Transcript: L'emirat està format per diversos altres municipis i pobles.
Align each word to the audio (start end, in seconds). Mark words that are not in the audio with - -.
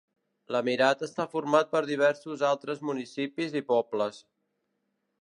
L'emirat 0.53 1.03
està 1.07 1.25
format 1.33 1.69
per 1.75 1.83
diversos 1.91 2.47
altres 2.51 2.83
municipis 2.91 3.57
i 3.63 3.67
pobles. 3.73 4.27